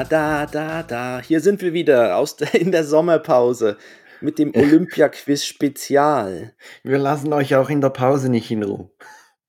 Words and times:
Da, 0.00 0.06
da, 0.06 0.46
da, 0.46 0.82
da. 0.82 1.20
Hier 1.20 1.42
sind 1.42 1.60
wir 1.60 1.74
wieder 1.74 2.16
aus 2.16 2.36
der, 2.36 2.54
in 2.54 2.72
der 2.72 2.84
Sommerpause 2.84 3.76
mit 4.22 4.38
dem 4.38 4.54
Olympia-Quiz 4.54 5.44
Spezial. 5.44 6.54
Wir 6.82 6.96
lassen 6.96 7.34
euch 7.34 7.54
auch 7.54 7.68
in 7.68 7.82
der 7.82 7.90
Pause 7.90 8.30
nicht 8.30 8.50
in 8.50 8.62
Ruhe. 8.62 8.90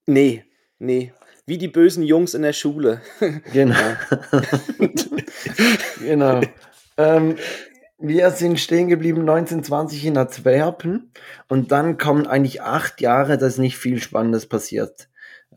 Nee, 0.07 0.43
nee. 0.77 1.13
Wie 1.45 1.57
die 1.57 1.70
bösen 1.70 2.03
Jungs 2.03 2.34
in 2.34 2.41
der 2.41 2.52
Schule. 2.52 3.02
Genau. 3.53 3.95
genau. 6.02 6.41
Ähm, 6.97 7.38
wir 7.97 8.31
sind 8.31 8.59
stehen 8.59 8.89
geblieben 8.89 9.22
1920 9.22 10.05
in 10.05 10.17
Antwerpen 10.17 11.13
und 11.47 11.72
dann 11.72 11.97
kommen 11.97 12.27
eigentlich 12.27 12.61
acht 12.61 12.99
Jahre, 12.99 13.38
dass 13.38 13.58
nicht 13.58 13.77
viel 13.77 14.02
Spannendes 14.02 14.47
passiert. 14.47 15.08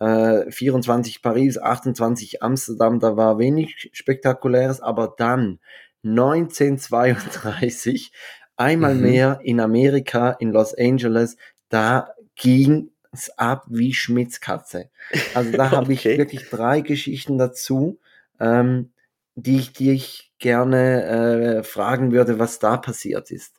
Äh, 0.04 0.50
24 0.50 1.22
Paris, 1.22 1.56
28 1.56 2.42
Amsterdam, 2.42 3.00
da 3.00 3.16
war 3.16 3.38
wenig 3.38 3.88
Spektakuläres, 3.94 4.82
aber 4.82 5.14
dann 5.16 5.60
1932 6.04 8.12
einmal 8.56 8.96
mhm. 8.96 9.00
mehr 9.00 9.40
in 9.42 9.60
Amerika, 9.60 10.32
in 10.32 10.52
Los 10.52 10.76
Angeles, 10.76 11.38
da 11.70 12.12
ging 12.36 12.90
es 13.12 13.30
ab 13.38 13.64
wie 13.70 13.94
Schmitzkatze. 13.94 14.90
Also 15.34 15.52
da 15.52 15.70
habe 15.70 15.94
ich 15.94 16.04
wirklich 16.04 16.50
drei 16.50 16.82
Geschichten 16.82 17.38
dazu, 17.38 17.98
ähm, 18.40 18.92
die 19.36 19.56
ich 19.56 19.72
dich 19.72 20.34
gerne 20.38 21.04
äh, 21.04 21.62
fragen 21.62 22.12
würde, 22.12 22.38
was 22.38 22.58
da 22.58 22.76
passiert 22.76 23.30
ist. 23.30 23.58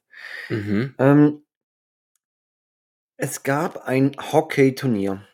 Mhm. 0.50 0.94
Ähm, 1.00 1.42
es 3.18 3.42
gab 3.42 3.88
ein 3.88 4.12
Hockey-Turnier 4.32 5.26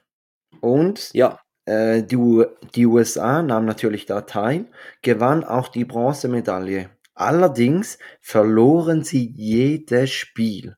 und 0.59 1.11
ja. 1.13 1.39
äh, 1.65 2.03
die, 2.03 2.43
die 2.75 2.85
USA 2.85 3.41
nahm 3.41 3.65
natürlich 3.65 4.05
da 4.05 4.21
teil, 4.21 4.65
gewann 5.01 5.43
auch 5.43 5.67
die 5.69 5.85
Bronzemedaille. 5.85 6.89
Allerdings 7.13 7.97
verloren 8.21 9.03
sie 9.03 9.33
jedes 9.35 10.11
Spiel. 10.11 10.75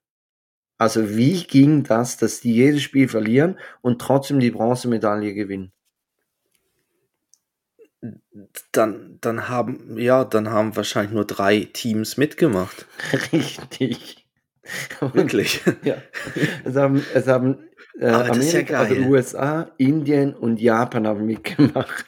Also 0.77 1.15
wie 1.15 1.43
ging 1.43 1.83
das, 1.83 2.17
dass 2.17 2.41
die 2.41 2.55
jedes 2.55 2.81
Spiel 2.81 3.07
verlieren 3.07 3.57
und 3.81 4.01
trotzdem 4.01 4.39
die 4.39 4.51
Bronzemedaille 4.51 5.33
gewinnen? 5.33 5.71
Dann, 8.73 9.17
dann 9.21 9.47
haben, 9.47 9.97
ja, 9.97 10.25
dann 10.25 10.49
haben 10.49 10.75
wahrscheinlich 10.75 11.13
nur 11.13 11.25
drei 11.25 11.69
Teams 11.71 12.17
mitgemacht. 12.17 12.85
Richtig. 13.31 14.27
Wirklich. 15.13 15.61
ja. 15.83 15.95
Es 16.65 16.75
haben, 16.75 17.05
es 17.13 17.27
haben 17.27 17.59
äh, 17.99 18.07
Amerika, 18.07 18.73
ja 18.73 18.79
also 18.79 19.09
USA, 19.09 19.71
Indien 19.77 20.33
und 20.33 20.59
Japan 20.59 21.07
haben 21.07 21.25
mitgemacht. 21.25 22.05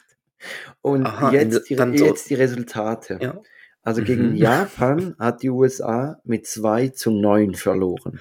Und 0.81 1.05
Aha, 1.05 1.31
jetzt, 1.31 1.69
die, 1.69 1.75
jetzt 1.75 2.29
die 2.29 2.35
Resultate. 2.35 3.17
Ja. 3.21 3.41
Also 3.81 4.01
gegen 4.03 4.31
mhm. 4.31 4.35
Japan 4.35 5.15
hat 5.19 5.43
die 5.43 5.49
USA 5.49 6.19
mit 6.23 6.47
2 6.47 6.89
zu 6.89 7.11
9 7.11 7.55
verloren. 7.55 8.19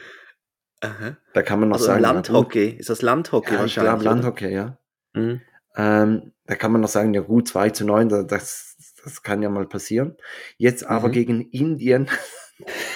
Aha. 0.80 1.16
Da 1.32 1.42
kann 1.42 1.60
man 1.60 1.70
noch 1.70 1.76
also 1.76 1.86
sagen. 1.86 2.02
Landhockey, 2.02 2.68
ist 2.68 2.90
das 2.90 3.02
Landhockey 3.02 3.54
ja, 3.54 3.60
wahrscheinlich? 3.60 3.92
Ich 3.94 4.00
glaube 4.00 4.04
Landhockey, 4.04 4.52
ja. 4.52 4.78
Mhm. 5.14 5.40
Ähm, 5.76 6.32
da 6.46 6.54
kann 6.54 6.72
man 6.72 6.82
noch 6.82 6.88
sagen, 6.88 7.14
ja 7.14 7.22
gut, 7.22 7.48
2 7.48 7.70
zu 7.70 7.86
9, 7.86 8.08
das, 8.28 8.76
das 9.02 9.22
kann 9.22 9.42
ja 9.42 9.48
mal 9.48 9.66
passieren. 9.66 10.16
Jetzt 10.58 10.84
aber 10.86 11.08
mhm. 11.08 11.12
gegen 11.12 11.40
Indien 11.50 12.08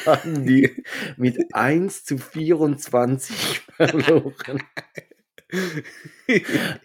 haben 0.08 0.46
die 0.46 0.84
mit 1.16 1.54
1 1.54 2.04
zu 2.04 2.18
24 2.18 3.60
verloren. 3.76 4.62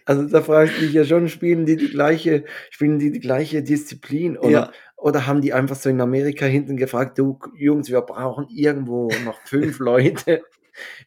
Also 0.06 0.26
da 0.28 0.42
frage 0.42 0.70
ich 0.70 0.80
mich 0.80 0.92
ja 0.92 1.04
schon, 1.04 1.28
spielen 1.28 1.66
die 1.66 1.76
die 1.76 1.90
gleiche, 1.90 2.44
spielen 2.70 2.98
die 2.98 3.10
die 3.10 3.20
gleiche 3.20 3.62
Disziplin 3.62 4.38
oder, 4.38 4.50
ja. 4.50 4.72
oder 4.96 5.26
haben 5.26 5.42
die 5.42 5.52
einfach 5.52 5.76
so 5.76 5.90
in 5.90 6.00
Amerika 6.00 6.46
hinten 6.46 6.76
gefragt, 6.76 7.18
du 7.18 7.38
Jungs, 7.56 7.90
wir 7.90 8.00
brauchen 8.00 8.48
irgendwo 8.48 9.10
noch 9.24 9.38
fünf 9.44 9.78
Leute, 9.80 10.42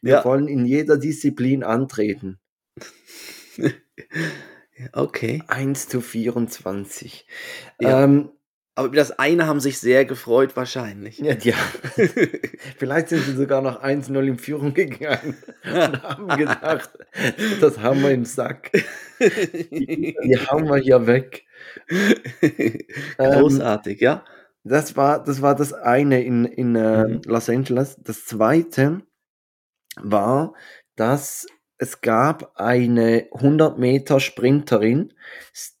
wir 0.02 0.12
ja. 0.12 0.24
wollen 0.24 0.46
in 0.46 0.66
jeder 0.66 0.98
Disziplin 0.98 1.64
antreten. 1.64 2.38
Okay. 4.92 5.42
1 5.48 5.88
zu 5.88 6.00
24. 6.00 7.26
Ja. 7.80 8.04
Ähm, 8.04 8.30
aber 8.78 8.86
über 8.86 8.96
das 8.96 9.18
eine 9.18 9.48
haben 9.48 9.58
sich 9.58 9.80
sehr 9.80 10.04
gefreut, 10.04 10.54
wahrscheinlich. 10.54 11.18
Ja, 11.18 11.34
ja. 11.34 11.56
Vielleicht 12.78 13.08
sind 13.08 13.24
sie 13.24 13.32
sogar 13.32 13.60
noch 13.60 13.82
1-0 13.82 14.24
in 14.24 14.38
Führung 14.38 14.72
gegangen 14.72 15.36
und 15.64 16.02
haben 16.04 16.28
gedacht, 16.28 16.90
das 17.60 17.80
haben 17.80 18.02
wir 18.02 18.12
im 18.12 18.24
Sack. 18.24 18.70
Die, 19.18 20.16
die 20.22 20.38
haben 20.46 20.68
wir 20.68 20.76
hier 20.76 21.08
weg. 21.08 21.44
Großartig, 23.18 24.00
ähm, 24.00 24.04
ja. 24.04 24.24
Das 24.62 24.96
war, 24.96 25.24
das 25.24 25.42
war 25.42 25.56
das 25.56 25.72
eine 25.72 26.22
in, 26.22 26.44
in 26.44 26.76
äh, 26.76 27.08
mhm. 27.08 27.22
Los 27.24 27.48
Angeles. 27.50 27.96
Das 28.00 28.26
zweite 28.26 29.02
war, 29.96 30.54
dass 30.94 31.48
es 31.78 32.00
gab 32.00 32.52
eine 32.54 33.26
100 33.32 33.76
Meter 33.76 34.20
Sprinterin, 34.20 35.14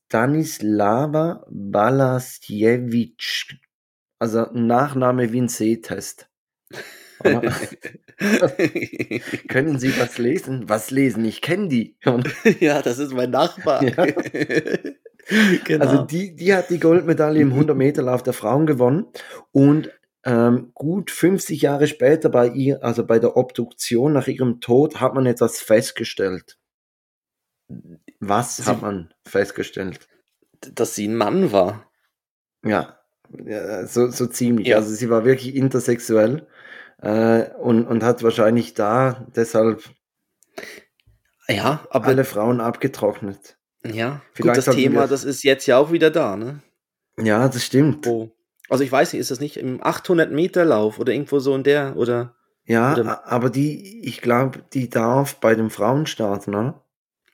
Stanislava 0.08 1.44
Balasiewicz. 1.50 3.48
Also 4.18 4.46
Nachname 4.54 5.32
wie 5.32 5.42
ein 5.42 5.48
Sehtest. 5.48 6.30
Können 9.48 9.78
Sie 9.78 9.98
was 10.00 10.16
lesen? 10.16 10.66
Was 10.68 10.90
lesen? 10.90 11.26
Ich 11.26 11.42
kenne 11.42 11.68
die. 11.68 11.98
ja, 12.60 12.80
das 12.80 12.98
ist 12.98 13.12
mein 13.12 13.28
Nachbar. 13.30 13.84
Ja. 13.84 14.06
genau. 15.64 15.84
Also 15.84 16.04
die, 16.04 16.34
die 16.34 16.54
hat 16.54 16.70
die 16.70 16.80
Goldmedaille 16.80 17.40
im 17.42 17.52
100-Meter-Lauf 17.52 18.22
der 18.22 18.32
Frauen 18.32 18.64
gewonnen 18.66 19.08
und 19.52 19.90
ähm, 20.24 20.70
gut 20.72 21.10
50 21.10 21.60
Jahre 21.60 21.86
später 21.86 22.30
bei 22.30 22.48
ihr, 22.48 22.82
also 22.82 23.04
bei 23.04 23.18
der 23.18 23.36
Obduktion 23.36 24.14
nach 24.14 24.26
ihrem 24.26 24.60
Tod, 24.60 25.02
hat 25.02 25.12
man 25.14 25.26
etwas 25.26 25.60
festgestellt. 25.60 26.56
Was 28.20 28.56
sie, 28.56 28.64
hat 28.64 28.82
man 28.82 29.12
festgestellt? 29.24 30.08
Dass 30.60 30.94
sie 30.94 31.06
ein 31.06 31.16
Mann 31.16 31.52
war. 31.52 31.90
Ja, 32.64 32.98
ja 33.44 33.86
so, 33.86 34.10
so 34.10 34.26
ziemlich. 34.26 34.68
Ja. 34.68 34.76
Also 34.76 34.94
sie 34.94 35.08
war 35.10 35.24
wirklich 35.24 35.54
intersexuell 35.54 36.46
äh, 37.00 37.50
und, 37.60 37.86
und 37.86 38.02
hat 38.02 38.22
wahrscheinlich 38.22 38.74
da 38.74 39.26
deshalb 39.34 39.82
ja, 41.48 41.86
aber, 41.90 42.06
alle 42.06 42.24
Frauen 42.24 42.60
abgetrocknet. 42.60 43.56
Ja, 43.84 44.22
Vielleicht 44.32 44.56
gut, 44.56 44.66
das 44.66 44.74
Thema, 44.74 45.06
das 45.06 45.24
ist 45.24 45.44
jetzt 45.44 45.66
ja 45.66 45.78
auch 45.78 45.92
wieder 45.92 46.10
da, 46.10 46.36
ne? 46.36 46.60
Ja, 47.16 47.48
das 47.48 47.64
stimmt. 47.64 48.06
Wo, 48.06 48.32
also 48.68 48.84
ich 48.84 48.92
weiß 48.92 49.12
nicht, 49.12 49.20
ist 49.20 49.30
das 49.30 49.40
nicht 49.40 49.56
im 49.56 49.82
800 49.82 50.30
Meter 50.30 50.64
Lauf 50.64 50.98
oder 50.98 51.12
irgendwo 51.12 51.38
so 51.38 51.54
in 51.54 51.62
der 51.62 51.96
oder? 51.96 52.34
Ja, 52.64 52.92
oder? 52.92 53.26
aber 53.26 53.48
die, 53.50 54.04
ich 54.04 54.20
glaube, 54.20 54.60
die 54.74 54.90
darf 54.90 55.36
bei 55.36 55.54
dem 55.54 55.70
Frauenstart, 55.70 56.48
ne? 56.48 56.74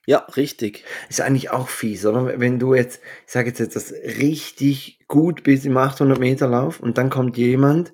Ja, 0.06 0.18
richtig. 0.36 0.84
Ist 1.08 1.20
eigentlich 1.20 1.50
auch 1.50 1.68
fies, 1.68 2.04
oder? 2.04 2.38
Wenn 2.38 2.58
du 2.58 2.74
jetzt, 2.74 3.00
ich 3.26 3.32
sage 3.32 3.48
jetzt 3.48 3.60
etwas 3.60 3.92
richtig 3.92 5.00
gut 5.08 5.42
bist 5.42 5.64
im 5.64 5.76
800 5.76 6.18
Meter 6.18 6.46
Lauf 6.46 6.80
und 6.80 6.98
dann 6.98 7.10
kommt 7.10 7.36
jemand, 7.36 7.92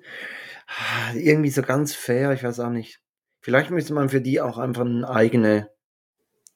ah, 0.67 1.13
irgendwie 1.15 1.49
so 1.49 1.61
ganz 1.61 1.93
fair, 1.93 2.31
ich 2.33 2.43
weiß 2.43 2.59
auch 2.59 2.69
nicht. 2.69 2.99
Vielleicht 3.39 3.71
müsste 3.71 3.93
man 3.93 4.09
für 4.09 4.21
die 4.21 4.41
auch 4.41 4.57
einfach 4.57 4.85
eine 4.85 5.09
eigene, 5.09 5.69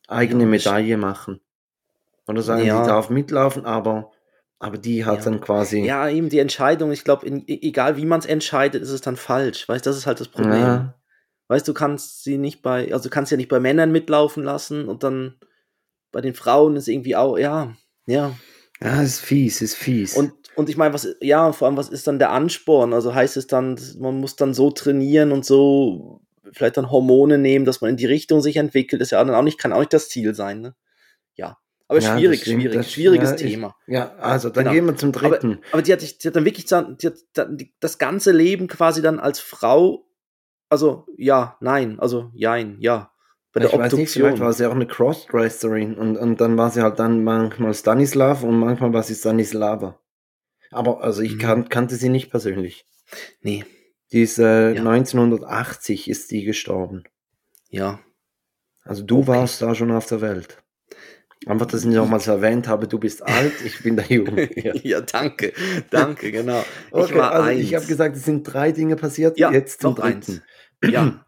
eigene 0.08 0.46
Medaille 0.46 0.98
machen. 0.98 1.40
Oder 2.28 2.42
sagen, 2.42 2.66
ja. 2.66 2.82
die 2.82 2.88
darf 2.88 3.10
mitlaufen, 3.10 3.66
aber 3.66 4.12
aber 4.58 4.78
die 4.78 5.06
hat 5.06 5.20
ja. 5.20 5.24
dann 5.26 5.42
quasi. 5.42 5.82
Ja, 5.82 6.10
eben 6.10 6.30
die 6.30 6.40
Entscheidung, 6.40 6.92
ich 6.92 7.04
glaube, 7.04 7.28
egal 7.28 7.98
wie 7.98 8.06
man 8.06 8.20
es 8.20 8.26
entscheidet, 8.26 8.82
ist 8.82 8.90
es 8.90 9.02
dann 9.02 9.18
falsch. 9.18 9.68
Weißt 9.68 9.86
du, 9.86 9.90
das 9.90 9.98
ist 9.98 10.08
halt 10.08 10.20
das 10.20 10.30
Problem. 10.30 10.54
Ja. 10.54 10.96
Weißt 11.48 11.68
du, 11.68 11.74
kannst 11.74 12.24
sie 12.24 12.38
nicht 12.38 12.62
bei, 12.62 12.92
also 12.92 13.10
kannst 13.10 13.32
ja 13.32 13.38
nicht 13.38 13.50
bei 13.50 13.60
Männern 13.60 13.92
mitlaufen 13.92 14.44
lassen 14.44 14.88
und 14.88 15.04
dann 15.04 15.36
bei 16.16 16.22
den 16.22 16.34
Frauen 16.34 16.78
ist 16.78 16.88
irgendwie 16.88 17.18
auch, 17.18 17.38
ja, 17.38 17.76
ja. 18.06 18.34
Ja, 18.82 19.02
ist 19.02 19.20
fies, 19.20 19.62
ist 19.62 19.76
fies. 19.76 20.16
Und, 20.16 20.32
und 20.56 20.70
ich 20.70 20.78
meine, 20.78 20.94
was, 20.94 21.06
ja, 21.20 21.52
vor 21.52 21.68
allem, 21.68 21.76
was 21.76 21.90
ist 21.90 22.08
dann 22.08 22.20
der 22.20 22.32
Ansporn? 22.32 22.94
Also 22.94 23.14
heißt 23.14 23.36
es 23.36 23.48
dann, 23.48 23.78
man 24.00 24.22
muss 24.22 24.38
dann 24.38 24.54
so 24.54 24.72
trainieren 24.72 25.34
und 25.34 25.44
so 25.44 26.22
vielleicht 26.54 26.78
dann 26.78 26.90
Hormone 26.90 27.38
nehmen, 27.38 27.66
dass 27.66 27.82
man 27.82 27.90
in 27.90 27.98
die 27.98 28.06
Richtung 28.06 28.40
sich 28.40 28.56
entwickelt, 28.56 29.02
ist 29.02 29.12
ja 29.12 29.22
dann 29.22 29.36
auch 29.36 29.42
nicht, 29.42 29.60
kann 29.60 29.74
auch 29.74 29.80
nicht 29.80 29.92
das 29.92 30.08
Ziel 30.08 30.34
sein, 30.36 30.62
ne? 30.62 30.76
Ja. 31.36 31.58
Aber 31.90 32.00
ja, 32.00 32.18
schwierig, 32.18 32.46
schwierig, 32.46 32.72
das, 32.72 32.90
schwieriges 32.94 33.32
ja, 33.32 33.36
Thema. 33.36 33.76
Ich, 33.86 33.96
ja, 33.96 34.16
also 34.16 34.50
dann 34.50 34.64
genau. 34.64 34.74
gehen 34.74 34.86
wir 34.86 34.96
zum 34.96 35.12
dritten. 35.12 35.52
Aber, 35.52 35.74
aber 35.74 35.82
die, 35.82 35.92
hat, 35.92 36.02
die 36.02 36.28
hat 36.30 36.36
dann 36.38 36.46
wirklich 36.46 36.66
die 36.66 36.76
hat 36.76 37.14
dann 37.34 37.58
das 37.82 37.98
ganze 37.98 38.32
Leben 38.32 38.70
quasi 38.70 39.02
dann 39.02 39.20
als 39.20 39.42
Frau, 39.42 40.08
also 40.70 41.08
ja, 41.18 41.58
nein, 41.60 42.00
also 42.00 42.32
jein, 42.34 42.78
ja. 42.80 43.12
Bei 43.56 43.62
der 43.62 43.70
ich 43.70 43.76
Obduktion. 43.76 44.00
Weiß 44.00 44.00
nicht, 44.00 44.12
vielleicht 44.12 44.40
war 44.42 44.52
sie 44.52 44.66
auch 44.66 44.76
eine 44.76 44.86
Crossdresserin 44.86 45.96
und, 45.96 46.18
und 46.18 46.42
dann 46.42 46.58
war 46.58 46.72
sie 46.72 46.82
halt 46.82 47.00
dann 47.00 47.24
manchmal 47.24 47.74
Stanislav 47.74 48.44
und 48.44 48.60
manchmal 48.60 48.92
war 48.92 49.02
sie 49.02 49.16
Stanislava. 49.16 49.98
Aber 50.72 51.02
also 51.02 51.22
ich 51.22 51.36
mhm. 51.36 51.40
kan 51.40 51.70
kannte 51.70 51.96
sie 51.96 52.10
nicht 52.10 52.30
persönlich. 52.30 52.86
Nee. 53.42 53.64
Die 54.12 54.24
ist 54.24 54.40
äh, 54.40 54.74
ja. 54.74 54.82
1980 54.82 56.10
ist 56.10 56.32
die 56.32 56.44
gestorben. 56.44 57.06
Ja. 57.70 58.02
Also 58.84 59.04
du 59.04 59.20
okay. 59.20 59.28
warst 59.28 59.62
da 59.62 59.74
schon 59.74 59.92
auf 59.92 60.06
der 60.06 60.20
Welt. 60.20 60.62
Einfach, 61.46 61.68
dass 61.68 61.86
ich 61.86 61.94
nochmals 61.94 62.28
erwähnt 62.28 62.68
habe, 62.68 62.90
du 62.90 63.00
bist 63.00 63.26
alt, 63.26 63.54
ich 63.64 63.82
bin 63.84 63.96
der 63.96 64.08
Junge. 64.08 64.50
Ja, 64.60 64.74
ja 64.84 65.00
danke, 65.00 65.54
danke, 65.92 66.32
genau. 66.32 66.66
Okay, 66.92 67.14
ich 67.14 67.22
also 67.22 67.50
eins. 67.50 67.62
ich 67.62 67.76
habe 67.76 67.86
gesagt, 67.86 68.18
es 68.18 68.26
sind 68.26 68.44
drei 68.44 68.74
Dinge 68.74 68.98
passiert, 68.98 69.40
ja, 69.40 69.52
jetzt 69.52 69.80
zum 69.80 69.96
dritten. 69.96 70.42
Eins. 70.82 70.92
Ja. 70.92 71.26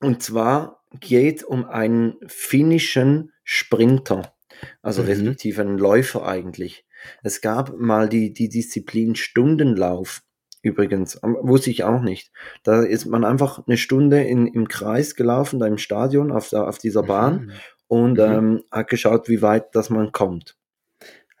Und 0.00 0.22
zwar 0.22 0.83
geht 1.00 1.42
um 1.44 1.64
einen 1.64 2.16
finnischen 2.26 3.32
Sprinter, 3.42 4.34
also 4.82 5.02
mhm. 5.02 5.08
respektive 5.08 5.62
einen 5.62 5.78
Läufer 5.78 6.26
eigentlich. 6.26 6.84
Es 7.22 7.40
gab 7.40 7.78
mal 7.78 8.08
die, 8.08 8.32
die 8.32 8.48
Disziplin 8.48 9.14
Stundenlauf. 9.14 10.22
Übrigens, 10.62 11.20
wusste 11.22 11.70
ich 11.70 11.84
auch 11.84 12.00
nicht. 12.00 12.32
Da 12.62 12.82
ist 12.82 13.04
man 13.04 13.24
einfach 13.24 13.66
eine 13.66 13.76
Stunde 13.76 14.22
in, 14.22 14.46
im 14.46 14.66
Kreis 14.66 15.14
gelaufen, 15.14 15.58
da 15.58 15.66
im 15.66 15.76
Stadion, 15.76 16.32
auf, 16.32 16.48
der, 16.48 16.66
auf 16.66 16.78
dieser 16.78 17.02
Bahn 17.02 17.34
mhm. 17.34 17.52
und 17.88 18.12
mhm. 18.14 18.20
Ähm, 18.20 18.64
hat 18.70 18.88
geschaut, 18.88 19.28
wie 19.28 19.42
weit 19.42 19.74
das 19.74 19.90
man 19.90 20.12
kommt. 20.12 20.56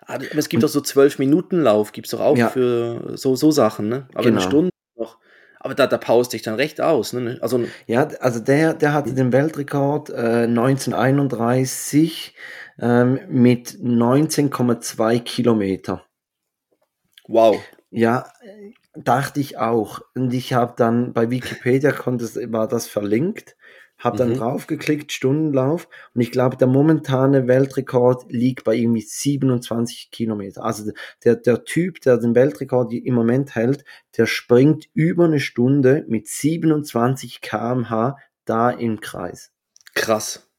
Ah, 0.06 0.14
aber 0.14 0.36
es 0.36 0.50
gibt 0.50 0.62
doch 0.62 0.68
so 0.68 0.82
zwölf 0.82 1.18
Minuten 1.18 1.62
Lauf, 1.62 1.92
gibt 1.92 2.06
es 2.06 2.10
doch 2.10 2.20
auch 2.20 2.36
ja. 2.36 2.50
für 2.50 3.16
so, 3.16 3.34
so 3.36 3.50
Sachen, 3.50 3.88
ne? 3.88 4.08
Aber 4.12 4.24
genau. 4.24 4.40
eine 4.40 4.46
Stunde. 4.46 4.70
Aber 5.64 5.74
da, 5.74 5.86
da 5.86 5.96
paust 5.96 6.34
dich 6.34 6.42
dann 6.42 6.56
recht 6.56 6.82
aus, 6.82 7.14
ne? 7.14 7.38
Also, 7.40 7.64
ja, 7.86 8.06
also 8.20 8.38
der, 8.38 8.74
der 8.74 8.92
hatte 8.92 9.14
den 9.14 9.32
Weltrekord 9.32 10.10
äh, 10.10 10.42
1931 10.44 12.34
ähm, 12.78 13.18
mit 13.30 13.70
19,2 13.70 15.20
Kilometer. 15.20 16.04
Wow. 17.26 17.62
Ja, 17.90 18.26
dachte 18.94 19.40
ich 19.40 19.56
auch. 19.56 20.02
Und 20.14 20.34
ich 20.34 20.52
habe 20.52 20.74
dann 20.76 21.14
bei 21.14 21.30
Wikipedia 21.30 21.92
konnte, 21.92 22.26
war 22.52 22.68
das 22.68 22.86
verlinkt, 22.86 23.56
habe 23.98 24.18
dann 24.18 24.30
mhm. 24.30 24.38
draufgeklickt, 24.38 25.12
Stundenlauf. 25.12 25.88
Und 26.14 26.20
ich 26.20 26.30
glaube, 26.30 26.56
der 26.56 26.66
momentane 26.66 27.46
Weltrekord 27.48 28.30
liegt 28.30 28.64
bei 28.64 28.74
irgendwie 28.74 29.00
27 29.00 30.10
Kilometer. 30.10 30.64
Also 30.64 30.92
der, 31.24 31.36
der 31.36 31.64
Typ, 31.64 32.00
der 32.00 32.18
den 32.18 32.34
Weltrekord 32.34 32.92
im 32.92 33.14
Moment 33.14 33.54
hält, 33.54 33.84
der 34.16 34.26
springt 34.26 34.88
über 34.94 35.24
eine 35.24 35.40
Stunde 35.40 36.04
mit 36.08 36.28
27 36.28 37.40
kmh 37.40 38.16
da 38.44 38.70
im 38.70 39.00
Kreis. 39.00 39.52
Krass. 39.94 40.50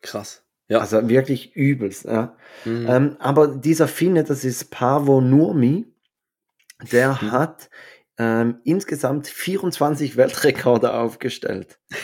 Krass. 0.00 0.44
Ja. 0.68 0.80
Also 0.80 1.08
wirklich 1.08 1.54
übelst. 1.54 2.04
Ja. 2.04 2.36
Mhm. 2.64 2.86
Ähm, 2.88 3.16
aber 3.18 3.48
dieser 3.48 3.88
Finne, 3.88 4.24
das 4.24 4.44
ist 4.44 4.70
Pavo 4.70 5.20
Nurmi, 5.20 5.86
der 6.90 7.12
mhm. 7.20 7.32
hat 7.32 7.70
ähm, 8.18 8.60
insgesamt 8.64 9.26
24 9.26 10.16
Weltrekorde 10.16 10.92
aufgestellt. 10.92 11.78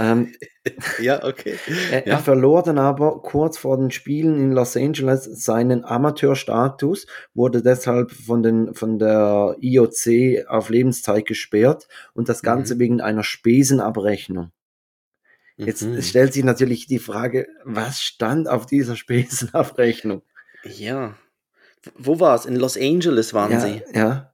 ähm, 0.00 0.32
ja, 1.00 1.22
okay. 1.22 1.58
Er, 1.90 2.06
ja. 2.06 2.14
er, 2.14 2.18
verlor 2.18 2.62
dann 2.62 2.78
aber 2.78 3.20
kurz 3.20 3.58
vor 3.58 3.76
den 3.76 3.90
Spielen 3.90 4.36
in 4.36 4.52
Los 4.52 4.74
Angeles 4.74 5.24
seinen 5.24 5.84
Amateurstatus, 5.84 7.06
wurde 7.34 7.62
deshalb 7.62 8.10
von, 8.10 8.42
den, 8.42 8.74
von 8.74 8.98
der 8.98 9.56
IOC 9.60 10.48
auf 10.48 10.70
Lebenszeit 10.70 11.26
gesperrt 11.26 11.86
und 12.14 12.30
das 12.30 12.42
Ganze 12.42 12.76
mhm. 12.76 12.78
wegen 12.78 13.00
einer 13.02 13.22
Spesenabrechnung. 13.22 14.52
Jetzt 15.56 15.82
mhm. 15.82 16.00
stellt 16.00 16.32
sich 16.32 16.44
natürlich 16.44 16.86
die 16.86 16.98
Frage, 16.98 17.46
was 17.64 18.00
stand 18.00 18.48
auf 18.48 18.64
dieser 18.64 18.96
Spesenabrechnung? 18.96 20.22
Ja. 20.64 21.14
Wo 21.94 22.20
war 22.20 22.34
es? 22.34 22.46
In 22.46 22.56
Los 22.56 22.78
Angeles 22.78 23.34
waren 23.34 23.52
ja, 23.52 23.60
sie. 23.60 23.82
Ja. 23.92 24.32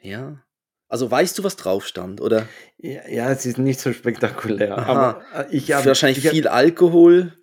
Ja. 0.00 0.42
Also 0.88 1.10
weißt 1.10 1.38
du, 1.38 1.44
was 1.44 1.56
drauf 1.56 1.86
stand, 1.86 2.20
oder? 2.20 2.48
Ja, 2.78 3.06
ja 3.08 3.30
es 3.30 3.44
ist 3.44 3.58
nicht 3.58 3.80
so 3.80 3.92
spektakulär. 3.92 4.78
Aha. 4.78 4.86
Aber 5.34 5.48
äh, 5.50 5.56
ich 5.56 5.72
habe 5.72 5.86
wahrscheinlich 5.86 6.24
ich 6.24 6.30
viel 6.30 6.48
Alkohol. 6.48 7.34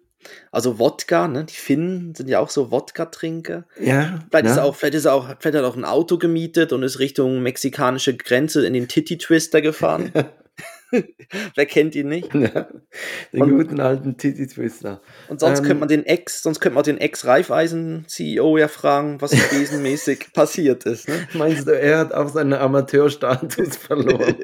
Also 0.51 0.79
Wodka, 0.79 1.27
ne? 1.27 1.45
Die 1.45 1.53
Finnen 1.53 2.15
sind 2.15 2.27
ja 2.27 2.39
auch 2.39 2.49
so 2.49 2.71
Wodka-Trinker. 2.71 3.65
Ja. 3.79 4.23
Vielleicht, 4.29 4.45
ja. 4.45 4.51
Ist 4.51 4.57
auch, 4.57 4.75
vielleicht 4.75 4.95
ist 4.95 5.05
er 5.05 5.13
auch, 5.13 5.25
vielleicht 5.25 5.45
hat 5.45 5.63
er 5.63 5.67
auch 5.67 5.75
ein 5.75 5.85
Auto 5.85 6.17
gemietet 6.17 6.73
und 6.73 6.81
ist 6.81 6.97
Richtung 6.97 7.43
mexikanische 7.43 8.17
Grenze 8.17 8.65
in 8.65 8.73
den 8.73 8.87
Titty 8.87 9.19
Twister 9.19 9.61
gefahren. 9.61 10.11
Wer 11.55 11.65
kennt 11.65 11.95
ihn 11.95 12.09
nicht? 12.09 12.33
Ja, 12.33 12.67
den 13.33 13.41
und, 13.41 13.57
guten 13.57 13.79
alten 13.79 14.17
Titi 14.17 14.47
Twister. 14.47 15.01
Und 15.29 15.39
sonst 15.39 15.59
ähm, 15.59 15.65
könnte 15.65 15.79
man 15.79 15.89
den 15.89 16.05
Ex, 16.05 16.41
sonst 16.41 16.59
könnte 16.59 16.75
man 16.75 16.83
den 16.83 16.97
Ex-Reifeisen-CEO 16.97 18.57
ja 18.57 18.67
fragen, 18.67 19.21
was 19.21 19.31
wesenmäßig 19.31 20.27
passiert 20.33 20.85
ist. 20.85 21.07
Ne? 21.07 21.27
Meinst 21.33 21.67
du, 21.67 21.71
er 21.71 21.99
hat 21.99 22.13
auch 22.13 22.29
seinen 22.29 22.53
Amateurstatus 22.53 23.75
verloren? 23.77 24.35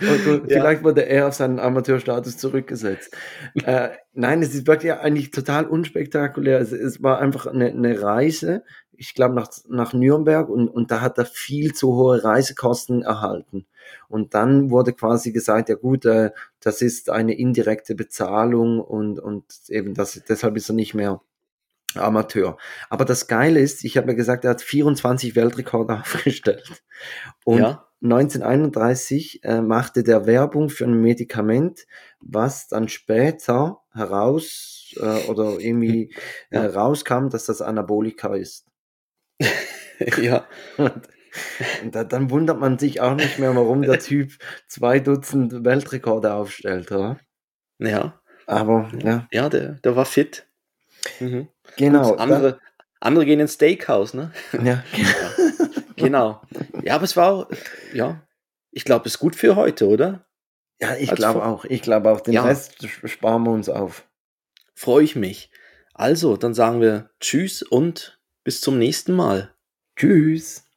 und, 0.00 0.50
ja. 0.50 0.60
vielleicht 0.60 0.84
wurde 0.84 1.06
er 1.06 1.28
auf 1.28 1.34
seinen 1.34 1.58
Amateurstatus 1.58 2.36
zurückgesetzt. 2.36 3.16
äh, 3.64 3.90
nein, 4.18 4.42
es 4.42 4.54
ist 4.54 4.66
wirklich 4.66 4.92
eigentlich 4.92 5.30
total 5.30 5.66
unspektakulär. 5.66 6.60
Es, 6.60 6.72
es 6.72 7.02
war 7.02 7.18
einfach 7.18 7.46
eine, 7.46 7.66
eine 7.66 8.02
Reise 8.02 8.62
ich 8.98 9.14
glaube, 9.14 9.34
nach, 9.34 9.48
nach 9.68 9.92
Nürnberg 9.92 10.48
und, 10.48 10.68
und 10.68 10.90
da 10.90 11.00
hat 11.00 11.18
er 11.18 11.24
viel 11.24 11.72
zu 11.72 11.94
hohe 11.94 12.22
Reisekosten 12.22 13.02
erhalten. 13.02 13.64
Und 14.08 14.34
dann 14.34 14.70
wurde 14.70 14.92
quasi 14.92 15.30
gesagt, 15.30 15.68
ja 15.68 15.76
gut, 15.76 16.04
äh, 16.04 16.32
das 16.60 16.82
ist 16.82 17.08
eine 17.08 17.34
indirekte 17.38 17.94
Bezahlung 17.94 18.80
und, 18.80 19.20
und 19.20 19.44
eben 19.68 19.94
das, 19.94 20.20
deshalb 20.28 20.56
ist 20.56 20.68
er 20.68 20.74
nicht 20.74 20.94
mehr 20.94 21.22
Amateur. 21.94 22.58
Aber 22.90 23.04
das 23.04 23.28
Geile 23.28 23.60
ist, 23.60 23.84
ich 23.84 23.96
habe 23.96 24.08
ja 24.08 24.14
gesagt, 24.14 24.44
er 24.44 24.50
hat 24.50 24.62
24 24.62 25.36
Weltrekorde 25.36 25.94
aufgestellt. 26.00 26.82
Und 27.44 27.60
ja. 27.60 27.87
1931 28.02 29.44
äh, 29.44 29.60
machte 29.60 30.02
der 30.02 30.26
Werbung 30.26 30.68
für 30.68 30.84
ein 30.84 31.00
Medikament, 31.00 31.86
was 32.20 32.68
dann 32.68 32.88
später 32.88 33.80
heraus 33.92 34.94
äh, 34.96 35.26
oder 35.28 35.58
irgendwie 35.58 36.14
äh, 36.50 36.58
rauskam, 36.58 37.28
dass 37.28 37.46
das 37.46 37.60
Anabolika 37.60 38.34
ist. 38.34 38.66
ja. 40.20 40.46
Und 40.76 41.94
da, 41.94 42.04
dann 42.04 42.30
wundert 42.30 42.60
man 42.60 42.78
sich 42.78 43.00
auch 43.00 43.14
nicht 43.14 43.38
mehr, 43.38 43.54
warum 43.54 43.82
der 43.82 43.98
Typ 43.98 44.32
zwei 44.68 45.00
Dutzend 45.00 45.64
Weltrekorde 45.64 46.32
aufstellt, 46.32 46.90
oder? 46.92 47.18
Ja. 47.78 48.20
Aber, 48.46 48.90
ja. 49.02 49.26
Ja, 49.30 49.48
der, 49.48 49.72
der 49.84 49.96
war 49.96 50.06
fit. 50.06 50.46
Mhm. 51.20 51.48
Genau. 51.76 52.10
Gut, 52.10 52.20
andere, 52.20 52.60
andere 53.00 53.26
gehen 53.26 53.40
ins 53.40 53.54
Steakhouse, 53.54 54.14
ne? 54.14 54.32
Ja, 54.52 54.82
genau. 54.92 55.67
Genau. 55.98 56.40
Ja, 56.82 56.94
aber 56.94 57.04
es 57.04 57.16
war 57.16 57.32
auch, 57.32 57.46
ja, 57.92 58.22
ich 58.70 58.84
glaube, 58.84 59.06
es 59.06 59.14
ist 59.14 59.18
gut 59.18 59.36
für 59.36 59.56
heute, 59.56 59.86
oder? 59.88 60.26
Ja, 60.80 60.94
ich 60.96 61.10
glaube 61.14 61.44
auch. 61.44 61.64
Ich 61.64 61.82
glaube 61.82 62.10
auch. 62.10 62.20
Den 62.20 62.34
ja. 62.34 62.44
Rest 62.44 62.86
sparen 63.04 63.42
wir 63.44 63.50
uns 63.50 63.68
auf. 63.68 64.08
Freue 64.74 65.04
ich 65.04 65.16
mich. 65.16 65.50
Also, 65.94 66.36
dann 66.36 66.54
sagen 66.54 66.80
wir 66.80 67.10
Tschüss 67.18 67.62
und 67.62 68.20
bis 68.44 68.60
zum 68.60 68.78
nächsten 68.78 69.12
Mal. 69.12 69.52
Tschüss. 69.96 70.67